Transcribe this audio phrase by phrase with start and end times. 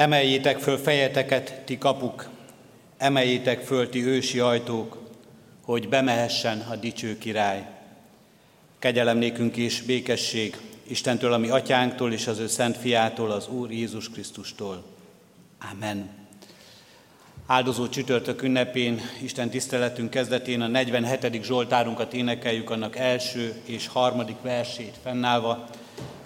[0.00, 2.28] Emeljétek föl fejeteket, ti kapuk,
[2.98, 4.98] emeljétek föl, ti ősi ajtók,
[5.64, 7.66] hogy bemehessen a dicső király.
[8.78, 14.10] Kegyelem nékünk is, békesség Istentől, ami atyánktól és az ő szent fiától, az Úr Jézus
[14.10, 14.84] Krisztustól.
[15.72, 16.19] Amen.
[17.50, 21.44] Áldozó csütörtök ünnepén, Isten tiszteletünk kezdetén a 47.
[21.44, 25.66] Zsoltárunkat énekeljük, annak első és harmadik versét fennállva.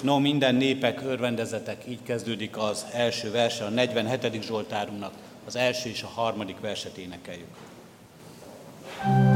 [0.03, 4.43] No, minden népek örvendezetek, így kezdődik az első verse, a 47.
[4.43, 5.13] Zsoltárunknak,
[5.47, 7.49] az első és a harmadik verset énekeljük.
[9.03, 9.34] thank you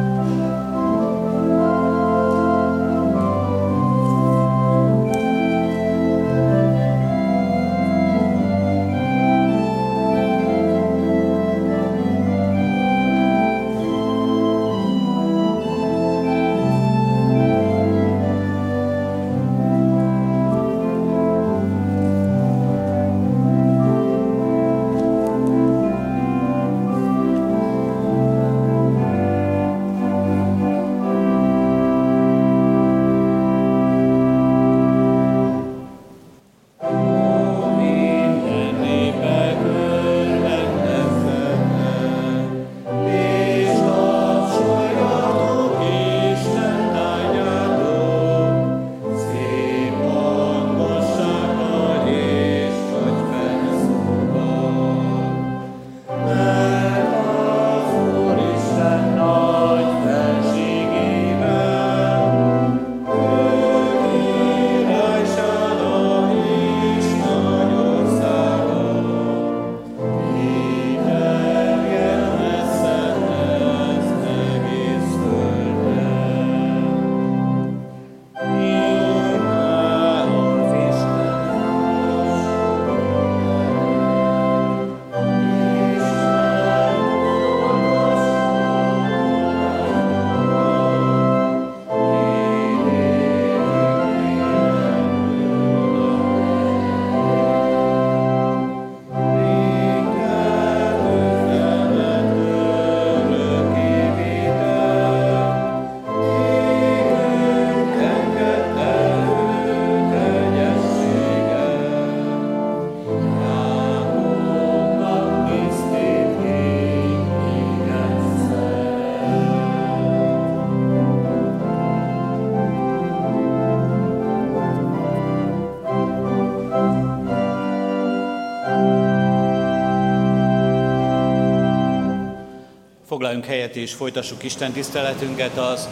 [133.19, 135.89] Foglaljunk helyet és folytassuk Isten tiszteletünket az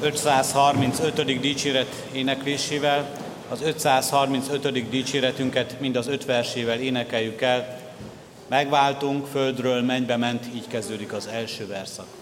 [0.00, 1.40] 535.
[1.40, 3.10] dicséret éneklésével.
[3.48, 4.88] Az 535.
[4.90, 7.78] dicséretünket mind az öt versével énekeljük el.
[8.48, 12.21] Megváltunk, földről mennybe ment, így kezdődik az első verszak.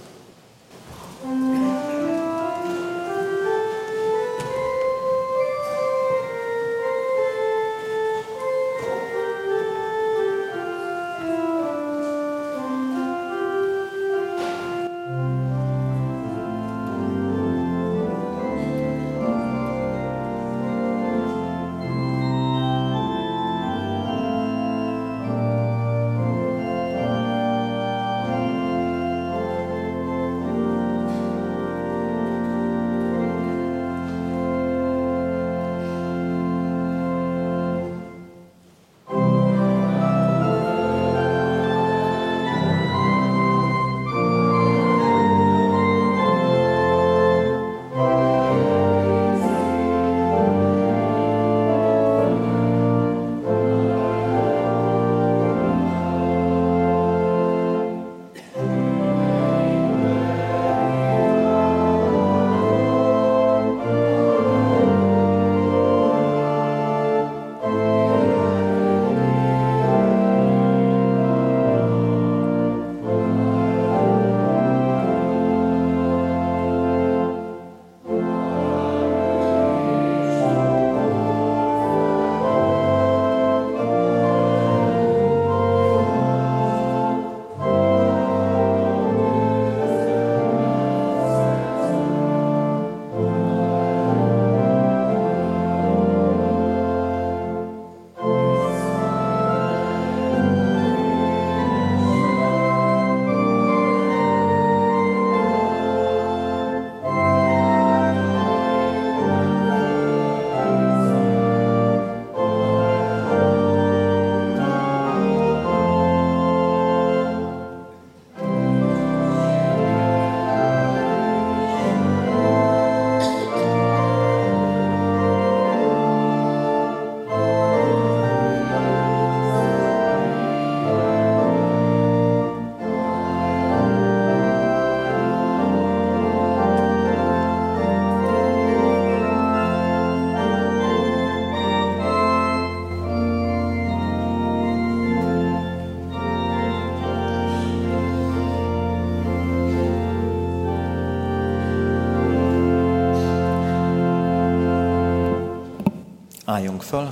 [156.51, 157.11] Álljunk föl.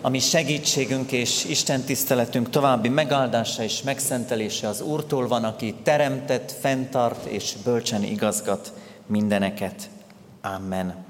[0.00, 6.52] A mi segítségünk és Isten tiszteletünk további megáldása és megszentelése az Úrtól van, aki teremtett,
[6.60, 8.72] fenntart és bölcsen igazgat
[9.06, 9.90] mindeneket.
[10.42, 11.04] Amen.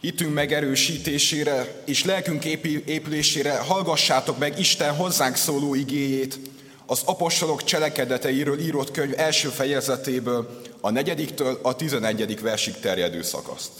[0.00, 2.44] Hitünk megerősítésére és lelkünk
[2.84, 6.51] épülésére hallgassátok meg Isten hozzánk szóló igéjét,
[6.92, 13.70] az apostolok cselekedeteiről írott könyv első fejezetéből, a negyediktől a tizenegyedik versig terjedő szakaszt.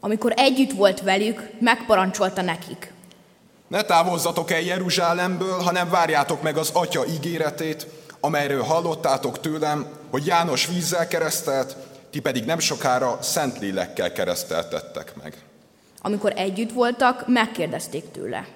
[0.00, 2.92] Amikor együtt volt velük, megparancsolta nekik.
[3.68, 7.86] Ne távozzatok el Jeruzsálemből, hanem várjátok meg az Atya ígéretét,
[8.20, 11.76] amelyről hallottátok tőlem, hogy János vízzel keresztelt,
[12.10, 15.34] ti pedig nem sokára szent lélekkel kereszteltettek meg.
[16.02, 18.46] Amikor együtt voltak, megkérdezték tőle.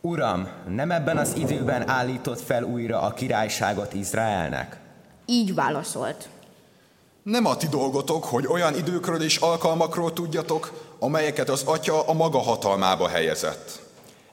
[0.00, 4.76] Uram, nem ebben az időben állított fel újra a királyságot Izraelnek?
[5.26, 6.28] Így válaszolt.
[7.22, 12.38] Nem a ti dolgotok, hogy olyan időkről és alkalmakról tudjatok, amelyeket az Atya a maga
[12.38, 13.80] hatalmába helyezett.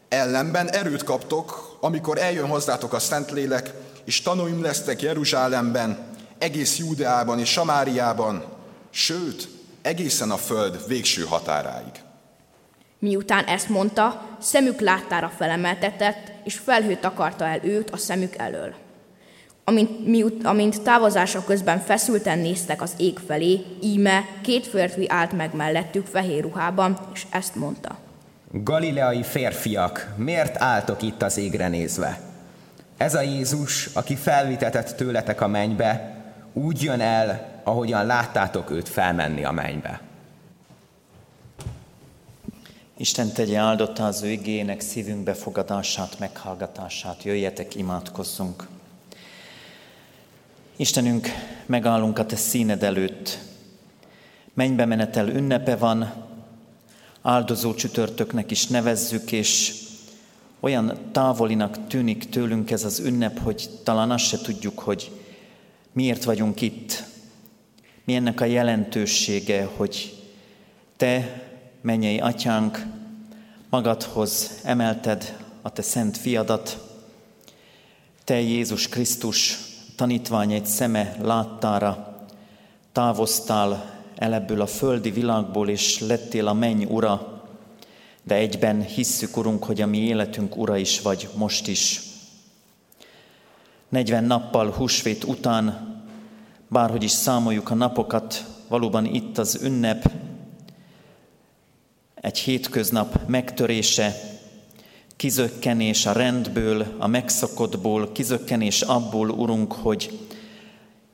[0.09, 3.73] Ellenben erőt kaptok, amikor eljön hozzátok a Szentlélek,
[4.03, 5.97] és tanúim lesztek Jeruzsálemben,
[6.37, 8.43] egész Júdeában és Samáriában,
[8.89, 9.47] sőt,
[9.81, 12.04] egészen a föld végső határáig.
[13.05, 18.73] Miután ezt mondta, szemük láttára felemeltetett, és felhőt akarta el őt a szemük elől.
[19.63, 25.55] Amint, miut, amint távozása közben feszülten néztek az ég felé, íme két férfi állt meg
[25.55, 27.97] mellettük fehér ruhában, és ezt mondta.
[28.51, 32.19] Galileai férfiak, miért álltok itt az égre nézve?
[32.97, 36.15] Ez a Jézus, aki felvitetett tőletek a mennybe,
[36.53, 40.04] úgy jön el, ahogyan láttátok őt felmenni a mennybe.
[42.97, 47.23] Isten tegye áldotta az ő igének szívünk befogadását, meghallgatását.
[47.23, 48.67] Jöjjetek, imádkozzunk.
[50.75, 51.27] Istenünk,
[51.65, 53.39] megállunk a Te színed előtt.
[54.53, 56.13] Mennybe menetel ünnepe van,
[57.21, 59.73] áldozó csütörtöknek is nevezzük, és
[60.59, 65.11] olyan távolinak tűnik tőlünk ez az ünnep, hogy talán azt se tudjuk, hogy
[65.91, 67.03] miért vagyunk itt.
[68.03, 70.23] Mi ennek a jelentősége, hogy
[70.97, 71.44] Te,
[71.85, 72.85] mennyei atyánk,
[73.69, 76.77] magadhoz emelted a Te szent fiadat,
[78.23, 79.59] Te Jézus Krisztus
[79.95, 82.21] tanítvány egy szeme láttára,
[82.91, 87.43] távoztál el ebből a földi világból, és lettél a menny ura,
[88.23, 92.01] de egyben hisszük, Urunk, hogy a mi életünk ura is vagy most is.
[93.89, 95.93] 40 nappal húsvét után,
[96.67, 100.11] bárhogy is számoljuk a napokat, valóban itt az ünnep,
[102.15, 104.15] egy hétköznap megtörése,
[105.15, 110.19] kizökkenés a rendből, a megszokottból, kizökkenés abból, Urunk, hogy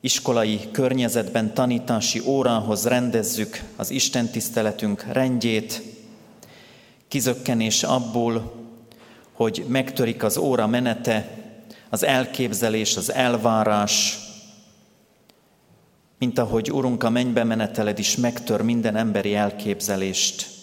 [0.00, 5.82] iskolai környezetben tanítási órához rendezzük az Isten tiszteletünk rendjét,
[7.08, 8.52] kizökkenés abból,
[9.32, 11.30] hogy megtörik az óra menete,
[11.90, 14.18] az elképzelés, az elvárás,
[16.18, 20.61] mint ahogy Urunk a mennybe meneteled is megtör minden emberi elképzelést.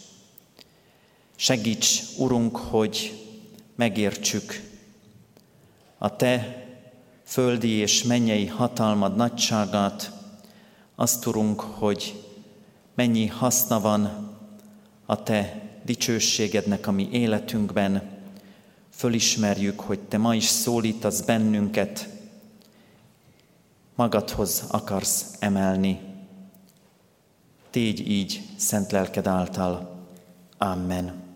[1.41, 3.25] Segíts, Urunk, hogy
[3.75, 4.61] megértsük
[5.97, 6.65] a Te
[7.23, 10.11] földi és mennyei hatalmad nagyságát,
[10.95, 12.23] azt tudunk, hogy
[12.95, 14.29] mennyi haszna van
[15.05, 18.01] a Te dicsőségednek a mi életünkben,
[18.89, 22.09] fölismerjük, hogy Te ma is szólítasz bennünket,
[23.95, 25.99] magadhoz akarsz emelni.
[27.69, 30.05] Tégy így, szent lelked által.
[30.57, 31.28] Amen.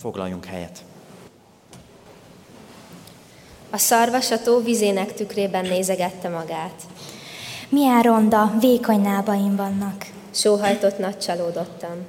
[0.00, 0.78] Foglaljunk helyet.
[3.70, 6.82] A szarvas a tó vizének tükrében nézegette magát.
[7.68, 10.06] Milyen ronda, vékony lábaim vannak.
[10.30, 12.06] Sóhajtott nagy csalódottam.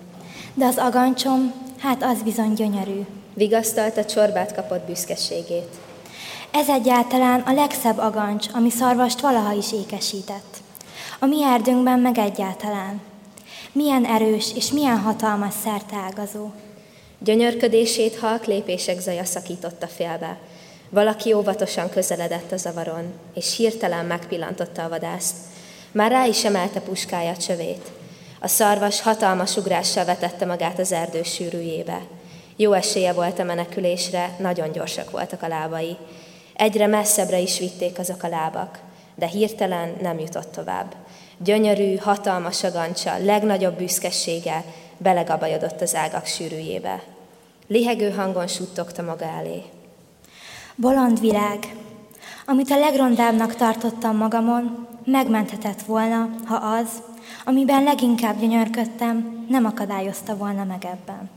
[0.53, 3.05] De az agancsom, hát az bizony gyönyörű.
[3.33, 5.75] Vigasztalta csorbát kapott büszkeségét.
[6.51, 10.57] Ez egyáltalán a legszebb agancs, ami szarvast valaha is ékesített.
[11.19, 13.01] A mi erdőnkben meg egyáltalán.
[13.71, 16.49] Milyen erős és milyen hatalmas szerteágazó.
[17.23, 20.37] Gyönyörködését halk lépések zaja szakította félbe.
[20.89, 25.35] Valaki óvatosan közeledett a zavaron, és hirtelen megpillantotta a vadászt.
[25.91, 27.91] Már rá is emelte puskája csövét.
[28.39, 32.01] A szarvas hatalmas ugrással vetette magát az erdő sűrűjébe.
[32.55, 35.97] Jó esélye volt a menekülésre, nagyon gyorsak voltak a lábai.
[36.53, 38.79] Egyre messzebbre is vitték azok a lábak,
[39.15, 40.95] de hirtelen nem jutott tovább.
[41.37, 44.63] Gyönyörű, hatalmas agancsa, legnagyobb büszkesége
[45.01, 47.03] belegabajodott az ágak sűrűjébe.
[47.67, 49.63] Lihegő hangon suttogta maga elé.
[50.75, 51.75] Bolond virág,
[52.45, 56.87] amit a legrondábbnak tartottam magamon, megmenthetett volna, ha az,
[57.45, 61.29] amiben leginkább gyönyörködtem, nem akadályozta volna meg ebben.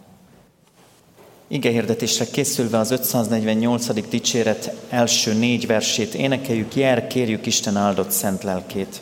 [1.49, 4.09] Ige hirdetésre készülve az 548.
[4.09, 9.00] dicséret első négy versét énekeljük, jár, kérjük Isten áldott szent lelkét.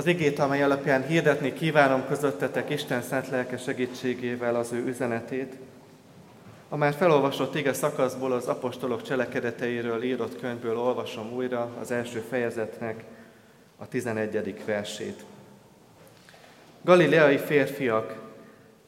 [0.00, 5.54] Az igét, amely alapján hirdetni kívánom közöttetek Isten szent lelke segítségével az ő üzenetét,
[6.68, 13.04] a már felolvasott ige szakaszból az apostolok cselekedeteiről írott könyvből olvasom újra az első fejezetnek
[13.76, 14.64] a 11.
[14.64, 15.24] versét.
[16.82, 18.14] Galileai férfiak,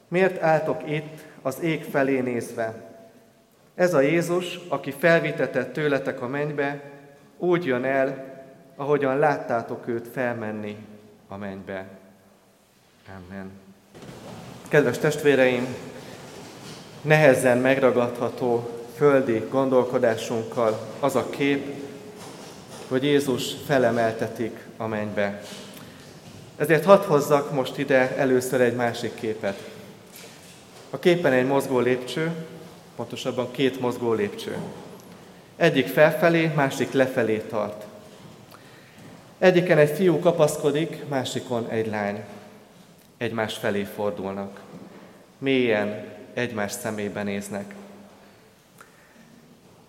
[0.08, 2.94] miért álltok itt az ég felé nézve?
[3.74, 6.90] Ez a Jézus, aki felvitetett tőletek a mennybe,
[7.38, 8.40] úgy jön el,
[8.76, 10.90] ahogyan láttátok őt felmenni
[11.32, 11.86] a mennybe.
[13.08, 13.50] Amen.
[14.68, 15.76] Kedves testvéreim,
[17.02, 21.74] nehezen megragadható földi gondolkodásunkkal az a kép,
[22.88, 25.42] hogy Jézus felemeltetik a mennybe.
[26.56, 29.70] Ezért hadd hozzak most ide először egy másik képet.
[30.90, 32.32] A képen egy mozgó lépcső,
[32.96, 34.56] pontosabban két mozgó lépcső.
[35.56, 37.91] Egyik felfelé, másik lefelé tart.
[39.42, 42.24] Egyiken egy fiú kapaszkodik, másikon egy lány.
[43.16, 44.60] Egymás felé fordulnak.
[45.38, 47.74] mélyen egymás szemébe néznek.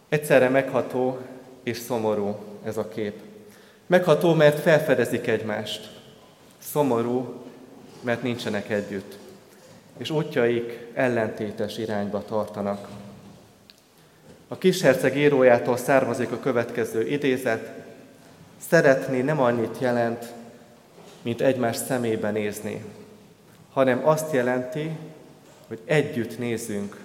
[0.09, 1.19] Egyszerre megható
[1.63, 3.19] és szomorú ez a kép.
[3.85, 6.01] Megható, mert felfedezik egymást.
[6.59, 7.43] Szomorú,
[8.01, 9.17] mert nincsenek együtt.
[9.97, 12.87] És útjaik ellentétes irányba tartanak.
[14.47, 17.82] A kisherceg írójától származik a következő idézet.
[18.69, 20.33] Szeretni nem annyit jelent,
[21.21, 22.85] mint egymás szemébe nézni,
[23.73, 24.97] hanem azt jelenti,
[25.67, 26.99] hogy együtt nézzünk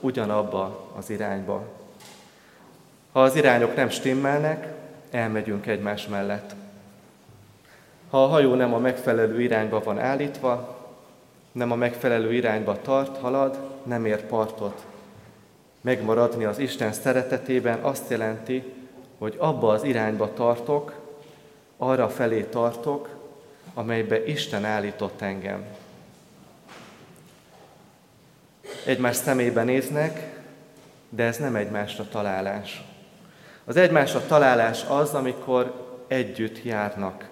[0.00, 1.64] ugyanabba az irányba.
[3.12, 4.72] Ha az irányok nem stimmelnek,
[5.10, 6.54] elmegyünk egymás mellett.
[8.10, 10.80] Ha a hajó nem a megfelelő irányba van állítva,
[11.52, 14.86] nem a megfelelő irányba tart, halad, nem ér partot.
[15.80, 18.81] Megmaradni az Isten szeretetében azt jelenti,
[19.22, 21.00] hogy abba az irányba tartok,
[21.76, 23.08] arra felé tartok,
[23.74, 25.64] amelybe Isten állított engem.
[28.86, 30.40] Egymás szemébe néznek,
[31.08, 32.84] de ez nem egymásra találás.
[33.64, 35.74] Az egymásra találás az, amikor
[36.06, 37.28] együtt járnak.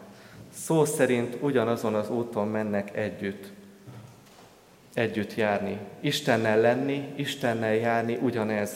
[0.54, 3.46] Szó szerint ugyanazon az úton mennek együtt.
[4.94, 5.78] Együtt járni.
[6.00, 8.70] Istennel lenni, Istennel járni ugyanez.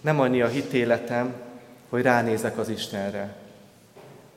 [0.00, 1.45] Nem annyi a hitéletem,
[1.88, 3.34] hogy ránézek az Istenre.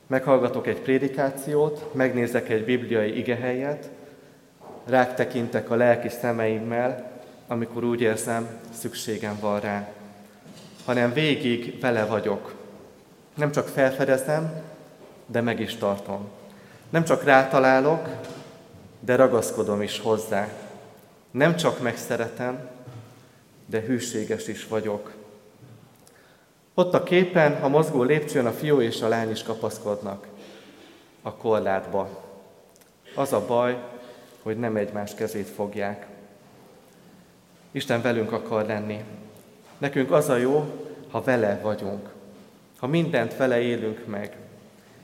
[0.08, 3.90] Meghallgatok egy prédikációt, megnézek egy bibliai igehelyet,
[4.86, 7.12] ráktekintek a lelki szemeimmel,
[7.48, 9.88] amikor úgy érzem, szükségem van rá
[10.90, 12.54] hanem végig vele vagyok.
[13.36, 14.62] Nem csak felfedezem,
[15.26, 16.28] de meg is tartom.
[16.90, 18.08] Nem csak rátalálok,
[19.00, 20.48] de ragaszkodom is hozzá.
[21.32, 22.70] Nem csak megszeretem,
[23.66, 25.14] de hűséges is vagyok.
[26.80, 30.28] Ott a képen, a mozgó lépcsőn a fiú és a lány is kapaszkodnak
[31.22, 32.10] a korlátba.
[33.15, 33.84] Az a baj,
[34.42, 36.08] hogy nem egymás kezét fogják.
[37.72, 39.04] Isten velünk akar lenni.
[39.78, 40.65] Nekünk az a jó,
[41.12, 42.10] ha vele vagyunk,
[42.78, 44.38] ha mindent vele élünk meg,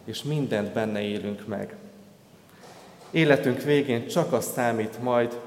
[0.04, 1.76] és mindent benne élünk meg.
[3.12, 5.40] Életünk végén csak az számít majd,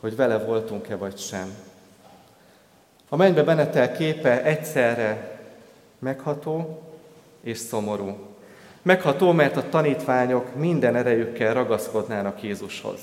[0.00, 1.54] hogy vele voltunk-e vagy sem.
[3.08, 5.31] A mennybe benetel képe egyszerre
[6.02, 6.82] megható
[7.40, 8.16] és szomorú.
[8.82, 13.00] Megható, mert a tanítványok minden erejükkel ragaszkodnának Jézushoz.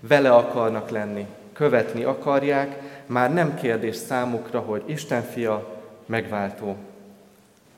[0.00, 6.76] Vele akarnak lenni, követni akarják, már nem kérdés számukra, hogy Isten fia, megváltó.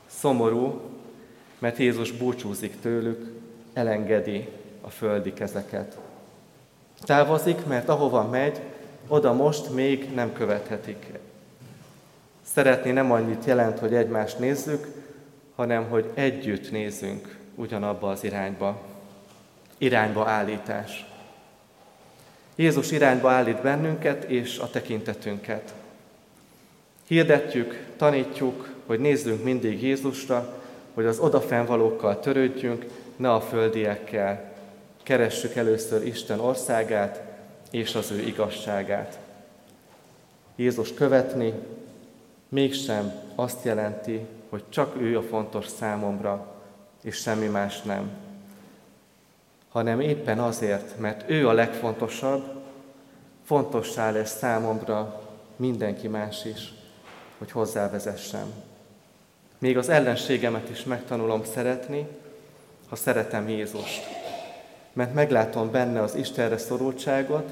[0.07, 0.81] Szomorú,
[1.59, 3.31] mert Jézus búcsúzik tőlük,
[3.73, 4.49] elengedi
[4.81, 5.97] a földi kezeket.
[7.01, 8.59] Távozik, mert ahova megy,
[9.07, 11.05] oda most még nem követhetik.
[12.53, 14.87] Szeretni nem annyit jelent, hogy egymást nézzük,
[15.55, 18.81] hanem hogy együtt nézzünk ugyanabba az irányba.
[19.77, 21.05] Irányba állítás.
[22.55, 25.73] Jézus irányba állít bennünket és a tekintetünket.
[27.07, 30.61] Hirdetjük, tanítjuk, hogy nézzünk mindig Jézusra,
[30.93, 34.53] hogy az odafennvalókkal törődjünk, ne a földiekkel.
[35.03, 37.21] Keressük először Isten országát
[37.71, 39.19] és az ő igazságát.
[40.55, 41.53] Jézus követni
[42.49, 46.55] mégsem azt jelenti, hogy csak ő a fontos számomra,
[47.01, 48.09] és semmi más nem,
[49.69, 52.43] hanem éppen azért, mert ő a legfontosabb,
[53.45, 55.21] fontossá lesz számomra
[55.55, 56.73] mindenki más is,
[57.37, 58.53] hogy hozzávezessem.
[59.57, 62.07] Még az ellenségemet is megtanulom szeretni,
[62.89, 64.03] ha szeretem Jézust.
[64.93, 67.51] Mert meglátom benne az Istenre szorultságot,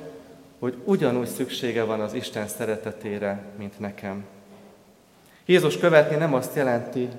[0.60, 4.26] hogy ugyanúgy szüksége van az Isten szeretetére, mint nekem.
[5.46, 7.10] Jézus követni nem azt jelenti,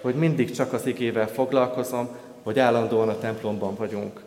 [0.00, 2.08] hogy mindig csak az igével foglalkozom,
[2.42, 4.20] hogy állandóan a templomban vagyunk,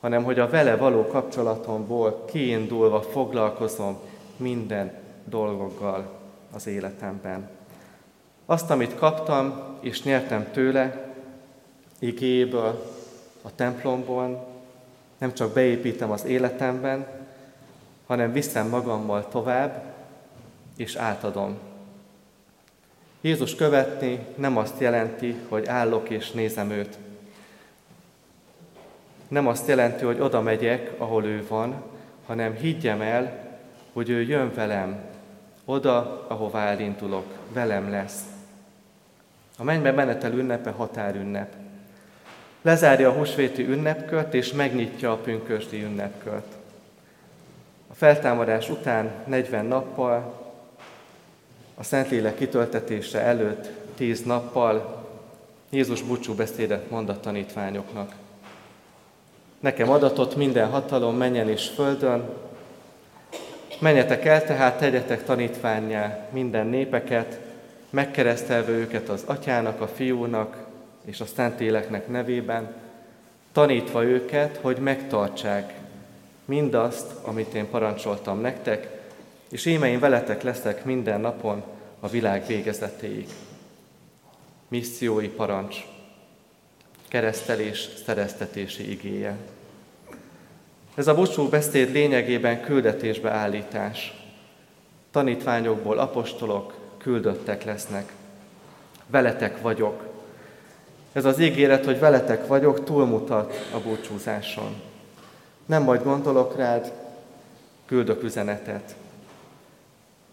[0.00, 3.98] hanem hogy a vele való kapcsolatomból kiindulva foglalkozom
[4.36, 4.92] minden
[5.24, 6.06] dolgokkal
[6.52, 7.48] az életemben.
[8.46, 11.14] Azt, amit kaptam és nyertem tőle,
[11.98, 12.94] igéből,
[13.42, 14.46] a templomból,
[15.18, 17.06] nem csak beépítem az életemben,
[18.06, 19.94] hanem viszem magammal tovább,
[20.76, 21.58] és átadom.
[23.26, 26.98] Jézus követni nem azt jelenti, hogy állok és nézem őt.
[29.28, 31.82] Nem azt jelenti, hogy oda megyek, ahol ő van,
[32.26, 33.48] hanem higgyem el,
[33.92, 34.98] hogy ő jön velem,
[35.64, 38.20] oda, ahová elindulok, velem lesz.
[39.58, 41.54] A mennybe menetel ünnepe határünnep.
[42.62, 46.54] Lezárja a húsvéti ünnepkört, és megnyitja a pünkösdi ünnepkört.
[47.90, 50.45] A feltámadás után 40 nappal,
[51.78, 55.04] a Szentlélek kitöltetése előtt 10 nappal
[55.70, 58.12] Jézus búcsú beszédet mond a tanítványoknak.
[59.60, 62.28] Nekem adatot minden hatalom menjen és földön,
[63.78, 67.40] Menjetek el, tehát tegyetek tanítványá minden népeket,
[67.90, 70.56] megkeresztelve őket az atyának, a fiúnak
[71.04, 72.74] és a Szentéleknek nevében,
[73.52, 75.74] tanítva őket, hogy megtartsák
[76.44, 78.95] mindazt, amit én parancsoltam nektek,
[79.50, 81.62] és íme én veletek leszek minden napon
[82.00, 83.28] a világ végezetéig.
[84.68, 85.76] Missziói parancs,
[87.08, 89.36] keresztelés szereztetési igéje.
[90.94, 94.24] Ez a búcsú beszéd lényegében küldetésbe állítás.
[95.10, 98.12] Tanítványokból apostolok, küldöttek lesznek.
[99.06, 100.06] Veletek vagyok.
[101.12, 104.82] Ez az ígéret, hogy veletek vagyok, túlmutat a búcsúzáson.
[105.66, 106.92] Nem majd gondolok rád,
[107.86, 108.94] küldök üzenetet.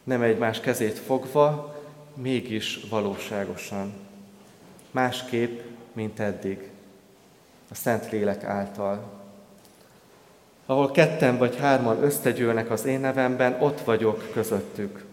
[0.03, 1.75] Nem egymás kezét fogva,
[2.15, 3.93] mégis valóságosan.
[4.91, 5.59] Másképp,
[5.93, 6.69] mint eddig.
[7.71, 9.21] A Szent Lélek által.
[10.65, 15.05] Ahol ketten vagy hárman összegyűlnek az én nevemben, ott vagyok közöttük.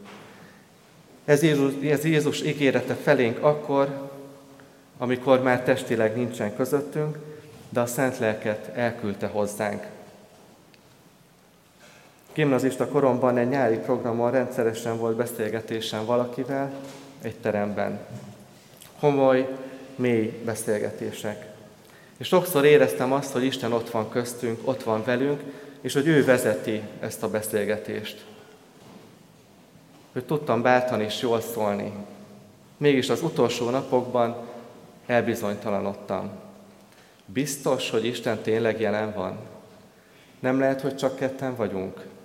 [1.24, 4.10] Ez Jézus, ez Jézus ígérete felénk akkor,
[4.98, 7.18] amikor már testileg nincsen közöttünk,
[7.68, 9.86] de a Szent Lelket elküldte hozzánk.
[12.40, 16.72] Gimnazista koromban egy nyári programon rendszeresen volt beszélgetésem valakivel
[17.22, 18.00] egy teremben.
[18.98, 19.48] Homoly,
[19.96, 21.46] mély beszélgetések.
[22.18, 25.40] És sokszor éreztem azt, hogy Isten ott van köztünk, ott van velünk,
[25.80, 28.24] és hogy ő vezeti ezt a beszélgetést.
[30.12, 31.92] Hogy tudtam bátran is jól szólni.
[32.76, 34.36] Mégis az utolsó napokban
[35.06, 36.30] elbizonytalanodtam.
[37.24, 39.38] Biztos, hogy Isten tényleg jelen van?
[40.38, 42.18] Nem lehet, hogy csak ketten vagyunk?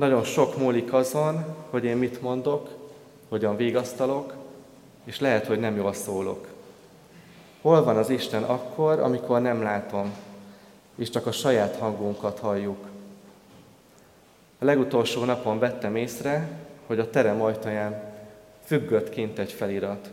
[0.00, 2.68] Nagyon sok múlik azon, hogy én mit mondok,
[3.28, 4.34] hogyan végasztalok,
[5.04, 6.46] és lehet, hogy nem jól szólok.
[7.60, 10.12] Hol van az Isten akkor, amikor nem látom,
[10.94, 12.86] és csak a saját hangunkat halljuk?
[14.58, 16.48] A legutolsó napon vettem észre,
[16.86, 18.02] hogy a terem ajtaján
[18.64, 20.10] függött kint egy felirat.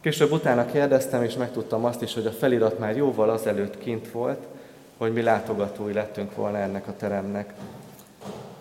[0.00, 4.46] Később utána kérdeztem, és megtudtam azt is, hogy a felirat már jóval azelőtt kint volt,
[4.96, 7.54] hogy mi látogatói lettünk volna ennek a teremnek.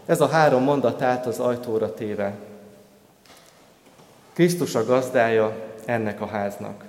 [0.05, 2.33] Ez a három mondat állt az ajtóra téve.
[4.33, 6.83] Krisztus a gazdája ennek a háznak.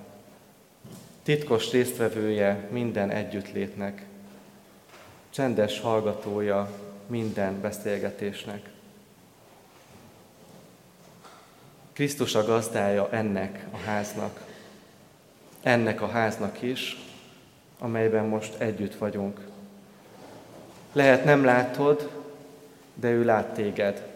[1.23, 4.05] Titkos résztvevője minden együttlétnek.
[5.29, 6.69] Csendes hallgatója
[7.07, 8.69] minden beszélgetésnek.
[11.93, 14.41] Krisztus a gazdája ennek a háznak.
[15.61, 16.97] Ennek a háznak is,
[17.79, 19.39] amelyben most együtt vagyunk.
[20.91, 22.14] Lehet nem látod,
[22.95, 24.07] de ő lát téged.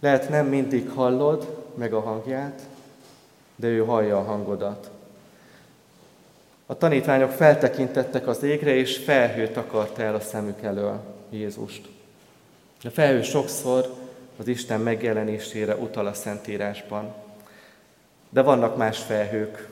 [0.00, 2.60] Lehet nem mindig hallod meg a hangját,
[3.56, 4.90] de ő hallja a hangodat.
[6.66, 11.88] A tanítványok feltekintettek az égre, és felhőt akart el a szemük elől Jézust.
[12.84, 13.94] A felhő sokszor
[14.36, 17.14] az Isten megjelenésére utal a Szentírásban.
[18.28, 19.68] De vannak más felhők,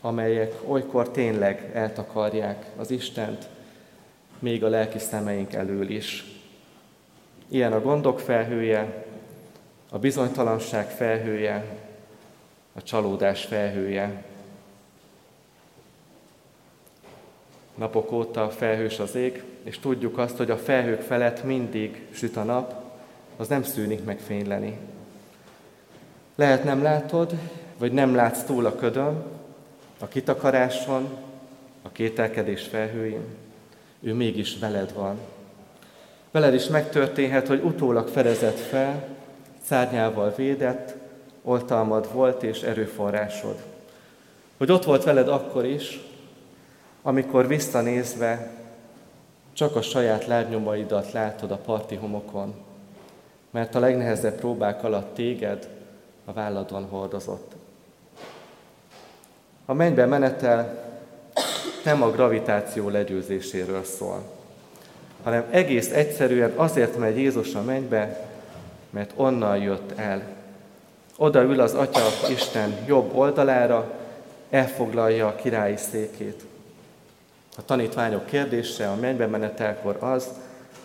[0.00, 3.48] amelyek olykor tényleg eltakarják az Istent,
[4.38, 6.31] még a lelki szemeink elől is.
[7.52, 9.04] Ilyen a gondok felhője,
[9.90, 11.64] a bizonytalanság felhője,
[12.72, 14.24] a csalódás felhője.
[17.74, 22.42] Napok óta felhős az ég, és tudjuk azt, hogy a felhők felett mindig süt a
[22.42, 22.74] nap,
[23.36, 24.78] az nem szűnik meg fényleni.
[26.34, 27.34] Lehet nem látod,
[27.78, 29.24] vagy nem látsz túl a ködön,
[29.98, 31.08] a kitakaráson,
[31.82, 33.24] a kételkedés felhőin,
[34.00, 35.18] ő mégis veled van.
[36.32, 39.04] Veled is megtörténhet, hogy utólag fedezett fel,
[39.62, 40.94] szárnyával védett,
[41.42, 43.56] oltalmad volt és erőforrásod.
[44.56, 46.00] Hogy ott volt veled akkor is,
[47.02, 48.50] amikor visszanézve
[49.52, 52.54] csak a saját lábnyomaidat látod a parti homokon,
[53.50, 55.68] mert a legnehezebb próbák alatt téged
[56.24, 57.52] a válladon hordozott.
[59.66, 60.84] A mennybe menetel
[61.84, 64.22] nem a gravitáció legyőzéséről szól,
[65.22, 68.28] hanem egész egyszerűen azért megy Jézus a mennybe,
[68.90, 70.22] mert onnan jött el.
[71.16, 73.92] Oda ül az Atya Isten jobb oldalára,
[74.50, 76.44] elfoglalja a királyi székét.
[77.56, 80.28] A tanítványok kérdése a mennybe menetelkor az,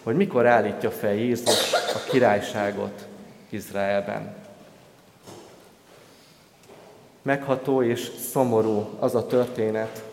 [0.04, 3.08] hogy mikor állítja fel Jézus a királyságot
[3.50, 4.36] Izraelben.
[7.21, 10.04] Megható és szomorú az a történet,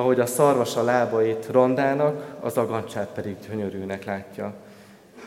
[0.00, 4.52] ahogy a szarvas a lábait rondának, az agancsát pedig gyönyörűnek látja.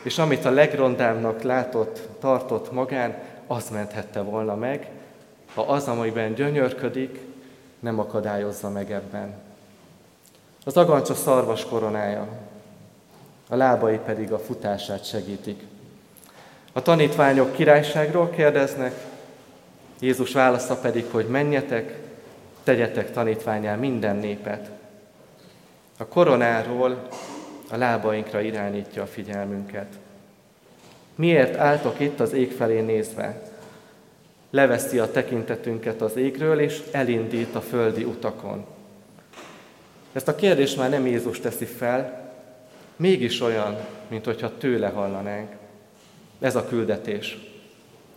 [0.02, 4.90] És amit a legrondábbnak látott, tartott magán, az menthette volna meg,
[5.54, 7.20] ha az, amiben gyönyörködik,
[7.78, 9.34] nem akadályozza meg ebben.
[10.64, 12.28] Az agancs a szarvas koronája,
[13.48, 15.62] a lábai pedig a futását segítik.
[16.72, 18.92] A tanítványok királyságról kérdeznek,
[19.98, 22.03] Jézus válasza pedig, hogy menjetek,
[22.64, 24.70] tegyetek tanítványá minden népet.
[25.98, 27.08] A koronáról
[27.70, 29.86] a lábainkra irányítja a figyelmünket.
[31.14, 33.42] Miért álltok itt az ég felé nézve?
[34.50, 38.64] Leveszi a tekintetünket az égről, és elindít a földi utakon.
[40.12, 42.32] Ezt a kérdést már nem Jézus teszi fel,
[42.96, 43.76] mégis olyan,
[44.08, 45.50] mint hogyha tőle hallanánk.
[46.40, 47.38] Ez a küldetés.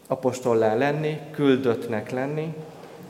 [0.08, 2.54] Apostollá lenni, küldöttnek lenni,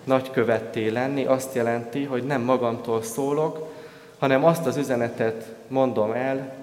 [0.07, 3.73] nagykövetté lenni azt jelenti, hogy nem magamtól szólok,
[4.19, 6.53] hanem azt az üzenetet mondom el,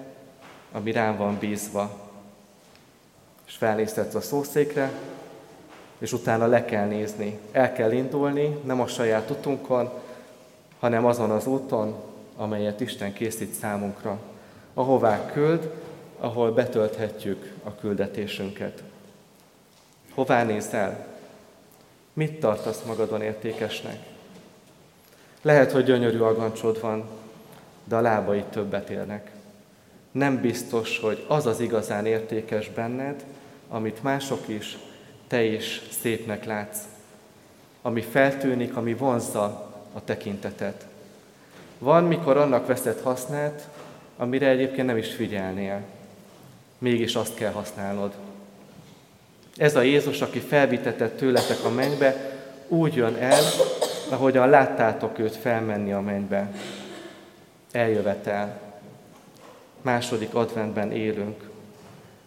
[0.71, 1.89] ami rám van bízva.
[3.47, 4.91] És felnéztetsz a szószékre,
[5.97, 7.39] és utána le kell nézni.
[7.51, 9.89] El kell indulni, nem a saját utunkon,
[10.79, 11.95] hanem azon az úton,
[12.35, 14.19] amelyet Isten készít számunkra.
[14.73, 15.71] Ahová küld,
[16.19, 18.83] ahol betölthetjük a küldetésünket.
[20.13, 21.14] Hová nézel?
[22.15, 23.97] Mit tartasz magadon értékesnek?
[25.41, 27.09] Lehet, hogy gyönyörű agancsod van,
[27.83, 29.31] de a lábai többet érnek.
[30.11, 33.23] Nem biztos, hogy az az igazán értékes benned,
[33.69, 34.77] amit mások is,
[35.27, 36.79] te is szépnek látsz.
[37.81, 40.85] Ami feltűnik, ami vonzza a tekintetet.
[41.79, 43.69] Van, mikor annak veszed hasznát,
[44.17, 45.81] amire egyébként nem is figyelnél.
[46.77, 48.13] Mégis azt kell használnod.
[49.55, 53.43] Ez a Jézus, aki felvitetett tőletek a mennybe, úgy jön el,
[54.09, 56.51] ahogyan láttátok őt felmenni a mennybe.
[57.71, 58.61] Eljövetel.
[59.81, 61.49] Második adventben élünk.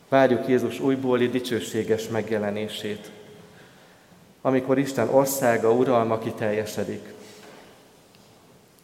[0.08, 3.10] Várjuk Jézus újbóli dicsőséges megjelenését,
[4.42, 7.12] amikor Isten országa, uralma kiteljesedik.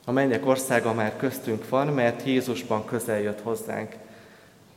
[0.05, 3.95] A mennyek országa már köztünk van, mert Jézusban közel jött hozzánk,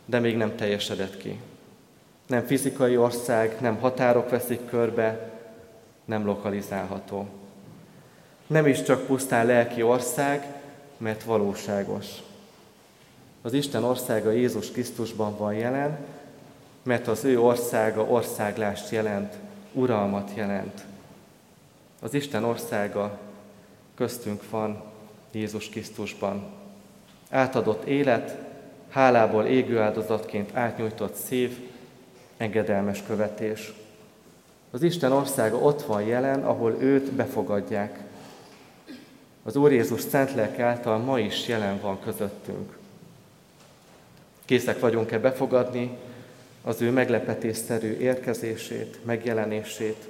[0.06, 1.40] de még nem teljesedett ki.
[2.28, 5.32] Nem fizikai ország, nem határok veszik körbe,
[6.06, 7.28] nem lokalizálható.
[8.48, 10.46] Nem is csak pusztán lelki ország,
[10.98, 12.06] mert valóságos.
[13.42, 15.98] Az Isten országa Jézus Krisztusban van jelen,
[16.84, 19.34] mert az ő országa országlást jelent,
[19.74, 20.86] uralmat jelent.
[22.02, 23.18] Az Isten országa
[23.96, 24.84] köztünk van
[25.32, 26.44] Jézus Krisztusban.
[27.30, 28.38] Átadott élet,
[28.90, 31.70] hálából égő áldozatként átnyújtott szív,
[32.38, 33.74] engedelmes követés.
[34.72, 38.00] Az Isten országa ott van jelen, ahol őt befogadják.
[39.44, 42.78] Az Úr Jézus szent lelke által ma is jelen van közöttünk.
[44.46, 45.98] Készek vagyunk-e befogadni
[46.64, 50.08] az ő meglepetésszerű érkezését, megjelenését,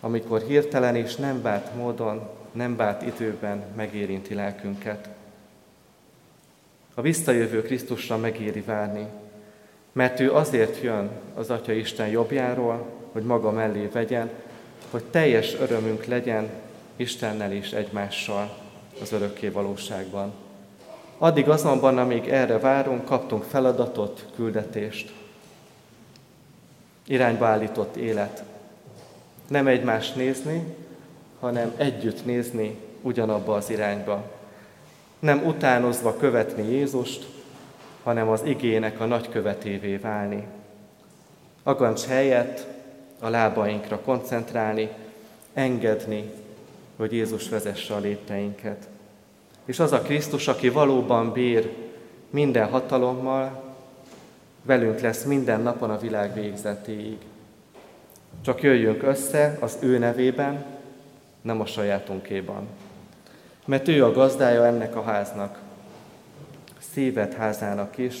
[0.00, 5.08] amikor hirtelen és nem várt módon, nem várt időben megérinti lelkünket.
[6.94, 9.06] A visszajövő Krisztusra megéri várni,
[9.96, 14.30] mert ő azért jön az Atya Isten jobbjáról, hogy maga mellé vegyen,
[14.90, 16.48] hogy teljes örömünk legyen
[16.96, 18.56] Istennel és egymással
[19.00, 20.32] az örökké valóságban.
[21.18, 25.12] Addig azonban, amíg erre várunk, kaptunk feladatot, küldetést.
[27.06, 28.42] Irányba állított élet.
[29.48, 30.74] Nem egymást nézni,
[31.40, 34.30] hanem együtt nézni ugyanabba az irányba.
[35.18, 37.35] Nem utánozva követni Jézust,
[38.06, 40.46] hanem az igének a nagykövetévé válni.
[41.62, 42.66] Agancs helyett
[43.20, 44.88] a lábainkra koncentrálni,
[45.52, 46.30] engedni,
[46.96, 48.88] hogy Jézus vezesse a lépteinket.
[49.64, 51.72] És az a Krisztus, aki valóban bír
[52.30, 53.74] minden hatalommal,
[54.62, 57.18] velünk lesz minden napon a világ végzetéig.
[58.40, 60.64] Csak jöjjünk össze az ő nevében,
[61.40, 62.66] nem a sajátunkéban.
[63.64, 65.64] Mert ő a gazdája ennek a háznak,
[66.96, 68.14] szíved házának is,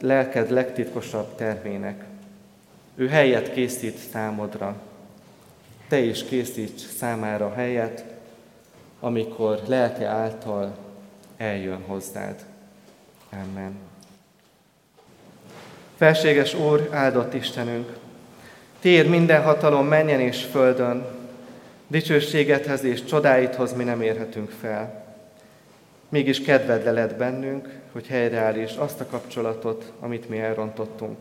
[0.00, 2.04] lelked legtitkosabb termének.
[2.94, 4.76] Ő helyet készít számodra.
[5.88, 8.04] Te is készíts számára helyet,
[9.00, 10.76] amikor lelke által
[11.36, 12.44] eljön hozzád.
[13.32, 13.78] Amen.
[15.96, 17.96] Felséges Úr, áldott Istenünk,
[18.80, 21.06] Tér minden hatalom menjen és földön,
[21.86, 25.07] dicsőségedhez és csodáithoz mi nem érhetünk fel.
[26.08, 31.18] Mégis kedved lett bennünk, hogy helyreállíts azt a kapcsolatot, amit mi elrontottunk.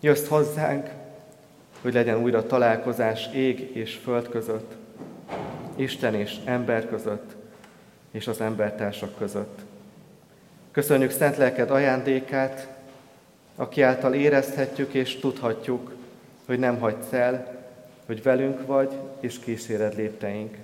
[0.00, 0.90] Jössz hozzánk,
[1.80, 4.72] hogy legyen újra találkozás ég és föld között,
[5.76, 7.36] Isten és ember között,
[8.10, 9.58] és az embertársak között.
[10.70, 12.68] Köszönjük szent lelked ajándékát,
[13.56, 15.94] aki által érezhetjük és tudhatjuk,
[16.46, 17.64] hogy nem hagysz el,
[18.06, 20.56] hogy velünk vagy, és kíséred lépteink.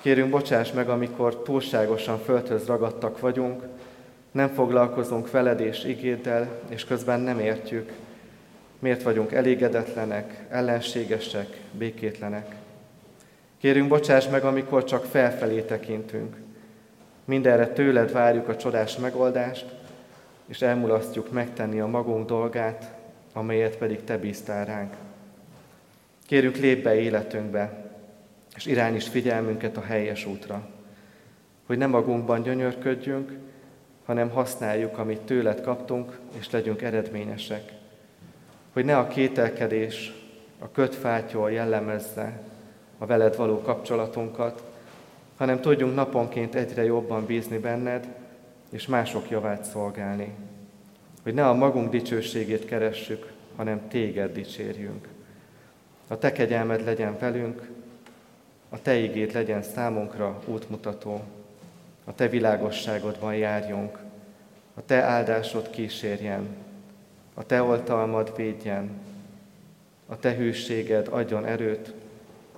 [0.00, 3.62] Kérünk, bocsáss meg, amikor túlságosan földhöz ragadtak vagyunk,
[4.30, 7.92] Nem foglalkozunk veled és igéddel, és közben nem értjük,
[8.78, 12.54] miért vagyunk elégedetlenek, ellenségesek, békétlenek.
[13.58, 16.36] Kérünk, bocsáss meg, amikor csak felfelé tekintünk.
[17.24, 19.66] Mindenre tőled várjuk a csodás megoldást,
[20.46, 22.92] és elmulasztjuk megtenni a magunk dolgát,
[23.32, 24.94] amelyet pedig Te bíztál ránk.
[26.26, 27.87] Kérünk, lép be életünkbe,
[28.58, 30.68] és irányíts figyelmünket a helyes útra,
[31.66, 33.32] hogy nem magunkban gyönyörködjünk,
[34.04, 37.72] hanem használjuk, amit tőled kaptunk, és legyünk eredményesek.
[38.72, 40.12] Hogy ne a kételkedés,
[40.58, 42.40] a kötfátyol jellemezze
[42.98, 44.62] a veled való kapcsolatunkat,
[45.36, 48.06] hanem tudjunk naponként egyre jobban bízni benned,
[48.70, 50.34] és mások javát szolgálni.
[51.22, 55.08] Hogy ne a magunk dicsőségét keressük, hanem téged dicsérjünk.
[56.08, 57.77] A te kegyelmed legyen velünk,
[58.68, 61.20] a te igét legyen számunkra útmutató,
[62.04, 63.98] a te világosságodban járjunk,
[64.74, 66.48] a te áldásod kísérjen,
[67.34, 68.90] a te oltalmad védjen,
[70.06, 71.92] a te hűséged adjon erőt,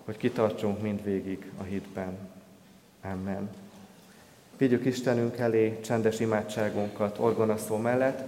[0.05, 2.19] hogy kitartsunk mindvégig a hitben.
[3.03, 3.51] Amen.
[4.57, 8.23] Vigyük Istenünk elé csendes imádságunkat orgonaszó mellett,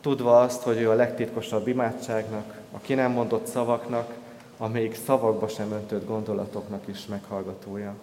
[0.00, 4.14] tudva azt, hogy ő a legtitkosabb imádságnak, a ki nem mondott szavaknak,
[4.56, 7.94] a még szavakba sem öntött gondolatoknak is meghallgatója.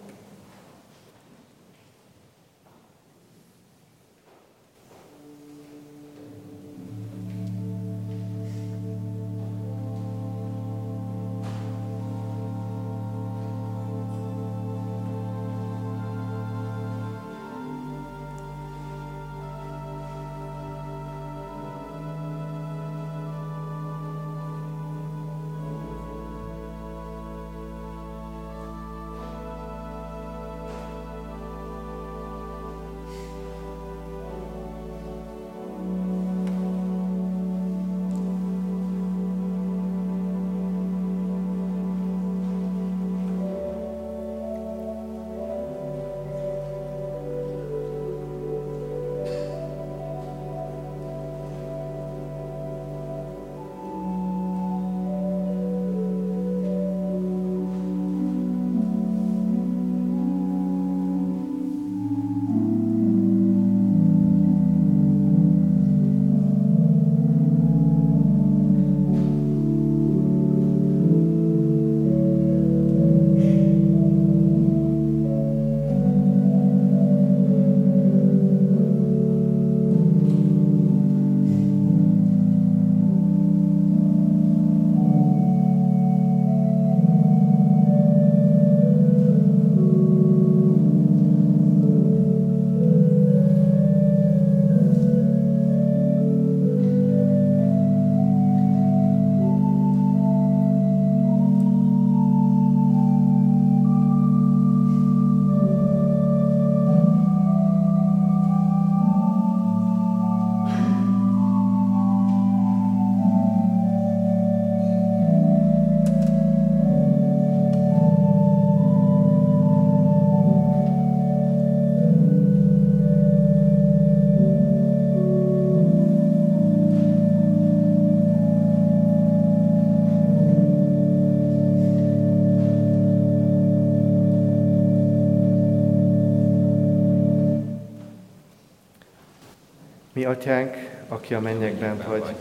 [140.32, 140.76] Atyánk,
[141.08, 142.34] aki a mennyekben vagy,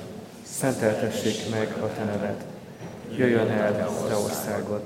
[0.43, 2.43] szenteltessék meg a Te neved.
[3.15, 3.75] Jöjjön el
[4.07, 4.81] Te országod,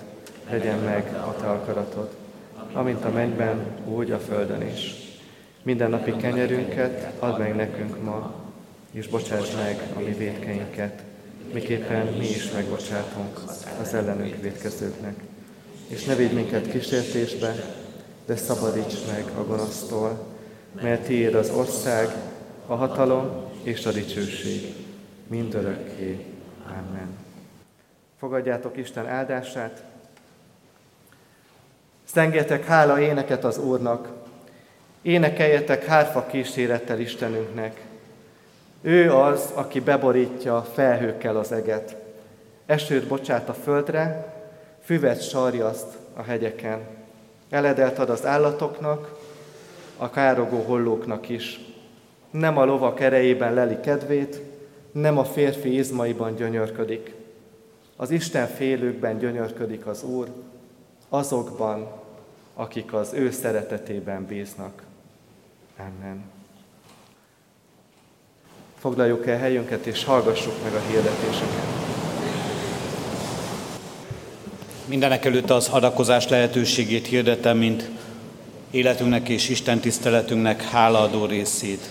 [0.49, 2.09] legyen meg a Te akaratod,
[2.73, 4.95] amint a mennyben, úgy a földön is.
[5.63, 8.33] Minden napi kenyerünket add meg nekünk ma,
[8.91, 11.01] és bocsáss meg a mi védkeinket,
[11.53, 13.39] miképpen mi is megbocsátunk
[13.81, 15.15] az ellenünk védkezőknek.
[15.87, 17.55] És ne védj minket kísértésbe,
[18.25, 20.25] de szabadíts meg a gonosztól,
[20.81, 22.09] mert tiéd az ország,
[22.67, 24.73] a hatalom és a dicsőség
[25.27, 26.25] mindörökké.
[26.67, 27.17] Amen.
[28.19, 29.83] Fogadjátok Isten áldását.
[32.03, 34.07] Szengetek hála éneket az Úrnak,
[35.01, 37.81] énekeljetek hárfa kísérettel Istenünknek.
[38.81, 41.95] Ő az, aki beborítja felhőkkel az eget,
[42.65, 44.33] esőt bocsát a földre,
[44.83, 46.79] füvet sarjaszt a hegyeken.
[47.49, 49.19] Eledelt ad az állatoknak,
[49.97, 51.74] a károgó hollóknak is
[52.31, 54.41] nem a lovak erejében leli kedvét,
[54.91, 57.13] nem a férfi izmaiban gyönyörködik.
[57.95, 60.27] Az Isten félőkben gyönyörködik az Úr,
[61.09, 61.87] azokban,
[62.53, 64.83] akik az ő szeretetében bíznak.
[65.77, 66.23] Amen.
[68.77, 71.65] Foglaljuk el helyünket, és hallgassuk meg a hirdetéseket.
[74.85, 77.89] Mindenek előtt az adakozás lehetőségét hirdetem, mint
[78.71, 81.89] életünknek és Isten tiszteletünknek hálaadó részét.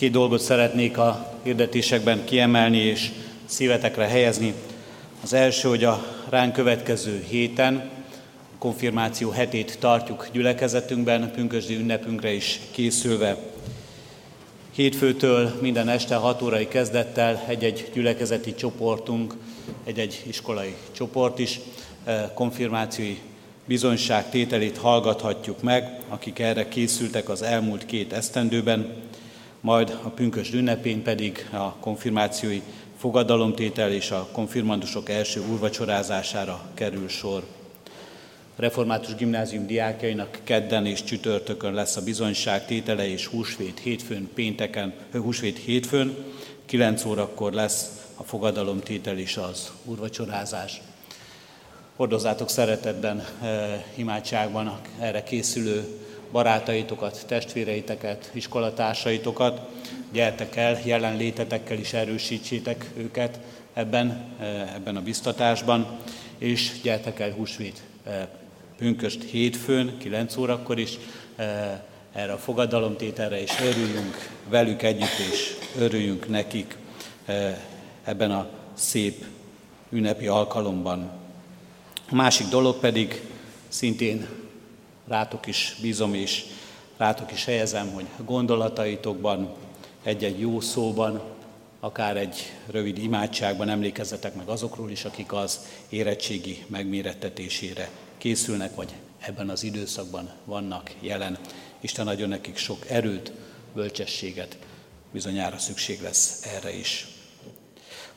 [0.00, 3.10] Két dolgot szeretnék a hirdetésekben kiemelni és
[3.44, 4.54] szívetekre helyezni.
[5.22, 7.90] Az első, hogy a ránk következő héten,
[8.54, 13.36] a konfirmáció hetét tartjuk gyülekezetünkben, pünkösdi ünnepünkre is készülve.
[14.74, 19.34] Hétfőtől minden este 6 órai kezdettel egy-egy gyülekezeti csoportunk,
[19.84, 21.60] egy-egy iskolai csoport is
[22.04, 23.18] eh, konfirmációi
[23.64, 29.08] bizonyságtételét hallgathatjuk meg, akik erre készültek az elmúlt két esztendőben,
[29.60, 32.62] majd a pünkös ünnepén pedig a konfirmációi
[32.98, 37.44] fogadalomtétel és a konfirmandusok első úrvacsorázására kerül sor.
[38.56, 45.58] Református Gimnázium diákjainak kedden és csütörtökön lesz a bizonyság tétele, és húsvét hétfőn, pénteken, húsvét
[45.58, 46.16] hétfőn,
[46.66, 50.80] 9 órakor lesz a fogadalomtétel és az úrvacsorázás.
[51.96, 53.24] Hordozzátok szeretetben,
[53.94, 55.84] imádságban erre készülő
[56.32, 59.60] barátaitokat, testvéreiteket, iskolatársaitokat,
[60.12, 63.38] gyertek el, jelenlétetekkel is erősítsétek őket
[63.72, 65.98] ebben, eh, ebben a biztatásban,
[66.38, 68.26] és gyertek el húsvét eh,
[68.76, 70.98] pünköst hétfőn, 9 órakor is,
[71.36, 71.78] eh,
[72.12, 76.76] erre a fogadalomtételre, és örüljünk velük együtt, és örüljünk nekik
[78.04, 79.24] ebben a szép
[79.90, 81.10] ünnepi alkalomban.
[82.10, 83.22] A másik dolog pedig
[83.68, 84.26] szintén
[85.10, 86.44] rátok is bízom, és
[86.96, 89.54] rátok is helyezem, hogy gondolataitokban,
[90.02, 91.22] egy-egy jó szóban,
[91.80, 99.48] akár egy rövid imádságban emlékezzetek meg azokról is, akik az érettségi megmérettetésére készülnek, vagy ebben
[99.48, 101.38] az időszakban vannak jelen.
[101.80, 103.32] Isten adjon nekik sok erőt,
[103.74, 104.56] bölcsességet,
[105.12, 107.06] bizonyára szükség lesz erre is.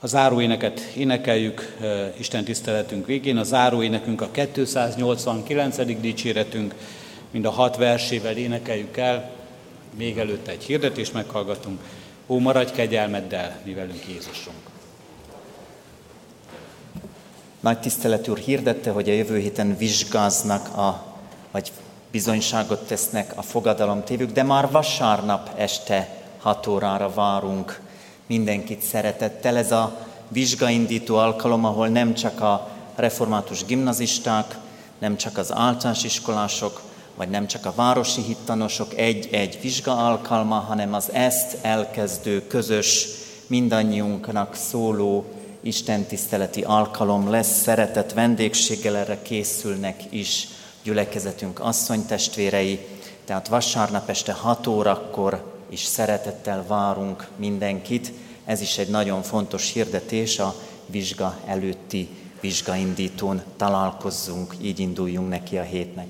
[0.04, 1.78] A záróéneket énekeljük
[2.18, 3.38] Isten tiszteletünk végén.
[3.38, 6.00] A záróénekünk a 289.
[6.00, 6.76] dicséretünk,
[7.32, 9.30] mind a hat versével énekeljük el.
[9.96, 11.80] Még előtte egy hirdetést meghallgatunk.
[12.28, 14.58] Ó, maradj kegyelmeddel, mi velünk Jézusunk.
[17.60, 21.04] Nagy tisztelet úr hirdette, hogy a jövő héten vizsgáznak, a,
[21.52, 21.72] vagy
[22.12, 27.82] bizonyságot tesznek a fogadalomtévők, de már vasárnap este 6 órára várunk
[28.28, 29.58] mindenkit szeretettel.
[29.58, 34.58] Ez a vizsgaindító alkalom, ahol nem csak a református gimnazisták,
[35.00, 36.82] nem csak az általános iskolások,
[37.16, 43.08] vagy nem csak a városi hittanosok egy-egy vizsga alkalma, hanem az ezt elkezdő közös,
[43.48, 45.26] mindannyiunknak szóló
[45.62, 47.62] istentiszteleti alkalom lesz.
[47.62, 50.48] Szeretett vendégséggel erre készülnek is
[50.84, 52.80] gyülekezetünk asszonytestvérei,
[53.26, 58.12] tehát vasárnap este 6 órakor is szeretettel várunk mindenkit.
[58.46, 60.56] Ez is egy nagyon fontos hirdetés a
[60.86, 62.10] vizsga előtti
[62.40, 66.08] vizsgaindítón találkozzunk, így induljunk neki a hétnek.